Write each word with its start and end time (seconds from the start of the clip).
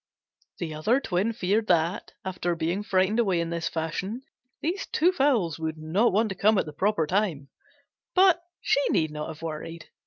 The 0.57 0.73
other 0.73 0.99
twin 0.99 1.31
feared 1.31 1.67
that, 1.67 2.13
after 2.25 2.55
being 2.55 2.81
frightened 2.81 3.19
away 3.19 3.39
in 3.39 3.51
this 3.51 3.69
fashion, 3.69 4.23
these 4.59 4.87
two 4.87 5.11
fowls 5.11 5.59
would 5.59 5.77
not 5.77 6.11
want 6.11 6.29
to 6.29 6.35
come 6.35 6.57
at 6.57 6.65
the 6.65 6.73
proper 6.73 7.05
time, 7.05 7.49
but 8.15 8.41
she 8.61 8.79
need 8.89 9.11
not 9.11 9.27
have 9.27 9.43
worried. 9.43 9.91